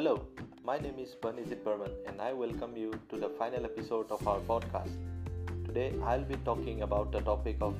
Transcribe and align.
Hello, 0.00 0.22
my 0.64 0.78
name 0.78 0.98
is 0.98 1.10
Banijit 1.22 1.62
Burman 1.62 1.90
and 2.06 2.22
I 2.22 2.32
welcome 2.32 2.74
you 2.74 2.90
to 3.10 3.16
the 3.18 3.28
final 3.38 3.66
episode 3.66 4.10
of 4.10 4.26
our 4.26 4.38
podcast. 4.50 4.94
Today 5.66 5.92
I'll 6.02 6.24
be 6.24 6.36
talking 6.36 6.80
about 6.80 7.12
the 7.12 7.20
topic 7.20 7.58
of 7.60 7.74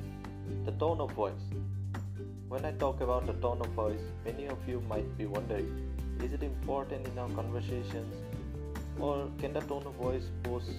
the 0.65 0.71
tone 0.73 1.01
of 1.01 1.13
voice. 1.13 1.45
When 2.47 2.63
I 2.63 2.73
talk 2.73 3.01
about 3.01 3.25
the 3.25 3.33
tone 3.45 3.59
of 3.61 3.69
voice, 3.69 4.03
many 4.23 4.45
of 4.45 4.59
you 4.67 4.83
might 4.87 5.17
be 5.17 5.25
wondering 5.25 5.71
is 6.23 6.31
it 6.31 6.43
important 6.43 7.07
in 7.07 7.17
our 7.17 7.29
conversations 7.29 8.13
or 8.99 9.27
can 9.39 9.53
the 9.53 9.61
tone 9.61 9.87
of 9.87 9.95
voice 9.95 10.29
pose 10.43 10.69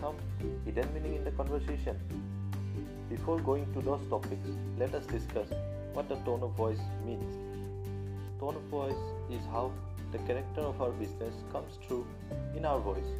some 0.00 0.16
hidden 0.64 0.88
meaning 0.94 1.16
in 1.16 1.22
the 1.22 1.32
conversation? 1.32 2.00
Before 3.10 3.38
going 3.40 3.70
to 3.74 3.82
those 3.82 4.08
topics, 4.08 4.48
let 4.78 4.94
us 4.94 5.04
discuss 5.04 5.48
what 5.92 6.08
the 6.08 6.16
tone 6.30 6.42
of 6.42 6.52
voice 6.52 6.80
means. 7.04 7.36
Tone 8.40 8.56
of 8.56 8.62
voice 8.78 9.04
is 9.30 9.44
how 9.52 9.70
the 10.12 10.18
character 10.18 10.60
of 10.60 10.80
our 10.80 10.90
business 10.90 11.34
comes 11.52 11.78
through 11.86 12.06
in 12.56 12.64
our 12.64 12.80
voice. 12.80 13.10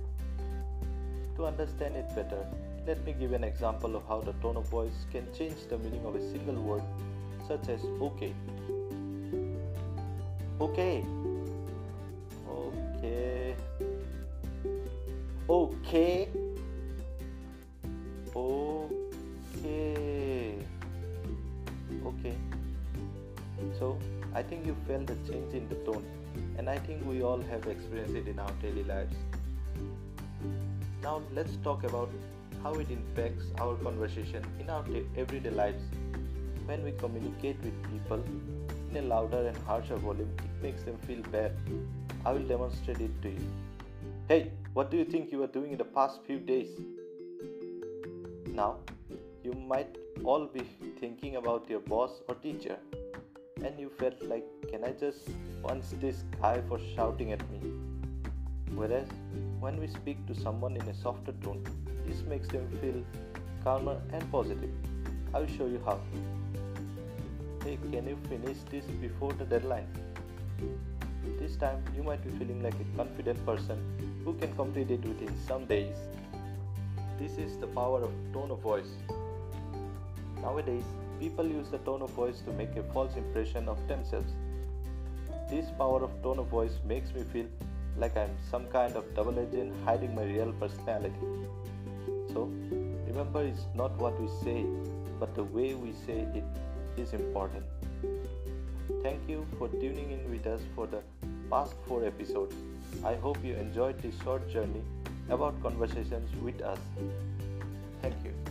To 1.37 1.47
understand 1.47 1.97
it 1.97 2.09
better, 2.15 2.47
let 2.87 3.05
me 3.05 3.13
give 3.13 3.33
an 3.33 3.45
example 3.45 3.97
of 3.97 4.07
how 4.09 4.21
the 4.21 4.33
tone 4.45 4.57
of 4.57 4.69
voice 4.69 5.07
can 5.13 5.27
change 5.37 5.67
the 5.69 5.79
meaning 5.79 6.05
of 6.05 6.15
a 6.15 6.31
single 6.31 6.55
word, 6.55 6.83
such 7.47 7.69
as 7.69 7.81
okay. 8.01 8.35
Okay. 10.61 11.05
Okay. 12.49 13.55
Okay. 15.49 16.29
Okay. 18.35 20.59
Okay. 22.05 22.37
So, 23.79 23.99
I 24.39 24.43
think 24.45 24.67
you 24.67 24.77
felt 24.87 25.09
the 25.09 25.17
change 25.29 25.53
in 25.53 25.69
the 25.69 25.75
tone 25.87 26.05
and 26.59 26.71
I 26.71 26.79
think 26.79 27.05
we 27.05 27.23
all 27.23 27.41
have 27.51 27.67
experienced 27.67 28.15
it 28.15 28.29
in 28.29 28.39
our 28.39 28.53
daily 28.63 28.85
lives. 28.85 29.17
Now, 31.03 31.23
let's 31.35 31.57
talk 31.65 31.83
about 31.83 32.09
how 32.63 32.75
it 32.75 32.89
impacts 32.89 33.47
our 33.59 33.75
conversation 33.87 34.45
in 34.61 34.71
our 34.71 34.85
everyday 35.17 35.51
lives. 35.51 35.83
When 36.67 36.85
we 36.85 36.93
communicate 36.93 37.57
with 37.65 37.83
people 37.91 38.23
in 38.91 38.99
a 38.99 39.03
louder 39.03 39.41
and 39.49 39.57
harsher 39.71 39.97
volume, 39.97 40.31
it 40.45 40.63
makes 40.63 40.85
them 40.85 40.99
feel 40.99 41.23
bad. 41.33 41.57
I 42.25 42.31
will 42.31 42.47
demonstrate 42.55 43.01
it 43.01 43.21
to 43.23 43.31
you. 43.31 43.51
Hey, 44.29 44.53
what 44.73 44.93
do 44.93 44.99
you 44.99 45.05
think 45.05 45.33
you 45.33 45.39
were 45.39 45.53
doing 45.59 45.73
in 45.73 45.79
the 45.79 45.91
past 45.99 46.21
few 46.29 46.39
days? 46.39 46.79
Now, 48.47 48.77
you 49.43 49.53
might 49.53 49.99
all 50.23 50.47
be 50.47 50.63
thinking 51.01 51.37
about 51.37 51.69
your 51.69 51.81
boss 51.81 52.23
or 52.29 52.37
teacher 52.37 52.79
and 53.65 53.79
you 53.79 53.91
felt 53.99 54.21
like, 54.23 54.45
can 54.71 54.85
I 54.85 54.93
just 54.93 55.29
punch 55.63 55.85
this 56.01 56.25
guy 56.41 56.61
for 56.69 56.79
shouting 56.95 57.33
at 57.33 57.41
me? 57.51 57.61
Whereas, 58.75 59.09
when 59.61 59.81
we 59.81 59.89
speak 59.89 60.25
to 60.27 60.35
someone 60.35 60.77
in 60.77 60.83
a 60.83 60.95
softer 60.95 61.33
tone, 61.43 61.65
this 62.07 62.23
makes 62.23 62.49
them 62.49 62.69
feel 62.81 63.03
calmer 63.65 64.01
and 64.13 64.31
positive. 64.31 64.71
I 65.35 65.41
will 65.41 65.47
show 65.47 65.67
you 65.67 65.81
how. 65.85 66.01
Hey, 67.65 67.79
can 67.91 68.07
you 68.07 68.19
finish 68.29 68.59
this 68.71 68.85
before 69.01 69.33
the 69.33 69.45
deadline? 69.45 69.89
This 71.39 71.57
time, 71.57 71.83
you 71.97 72.03
might 72.03 72.25
be 72.25 72.31
feeling 72.39 72.63
like 72.63 72.75
a 72.75 72.97
confident 72.97 73.45
person 73.45 73.79
who 74.25 74.35
can 74.35 74.55
complete 74.55 74.91
it 74.91 75.05
within 75.05 75.35
some 75.47 75.67
days. 75.67 75.97
This 77.19 77.33
is 77.37 77.59
the 77.59 77.67
power 77.67 78.03
of 78.03 78.13
tone 78.33 78.51
of 78.51 78.61
voice. 78.61 78.93
Nowadays, 80.49 80.85
people 81.21 81.47
use 81.47 81.69
the 81.69 81.79
tone 81.87 82.01
of 82.01 82.11
voice 82.19 82.41
to 82.47 82.53
make 82.59 82.75
a 82.77 82.83
false 82.95 83.17
impression 83.17 83.69
of 83.69 83.81
themselves. 83.87 84.33
This 85.51 85.67
power 85.81 86.03
of 86.03 86.11
tone 86.23 86.39
of 86.39 86.47
voice 86.47 86.77
makes 86.87 87.13
me 87.13 87.23
feel 87.33 87.45
like 87.99 88.17
I'm 88.17 88.31
some 88.51 88.67
kind 88.69 88.97
of 88.97 89.05
double 89.15 89.39
agent 89.39 89.75
hiding 89.85 90.15
my 90.15 90.25
real 90.25 90.55
personality. 90.55 91.29
So, 92.33 92.51
remember, 93.07 93.45
it's 93.45 93.67
not 93.75 93.99
what 93.99 94.19
we 94.19 94.29
say, 94.43 94.65
but 95.21 95.35
the 95.35 95.45
way 95.45 95.75
we 95.75 95.93
say 96.07 96.19
it 96.41 96.45
is 96.97 97.13
important. 97.13 97.65
Thank 99.03 99.29
you 99.29 99.47
for 99.59 99.69
tuning 99.69 100.13
in 100.13 100.31
with 100.31 100.47
us 100.47 100.63
for 100.75 100.87
the 100.87 101.03
past 101.51 101.75
four 101.87 102.07
episodes. 102.07 102.55
I 103.05 103.17
hope 103.17 103.45
you 103.45 103.55
enjoyed 103.55 104.01
this 104.01 104.15
short 104.25 104.49
journey 104.51 104.83
about 105.29 105.63
conversations 105.63 106.35
with 106.43 106.63
us. 106.63 106.79
Thank 108.01 108.25
you. 108.25 108.48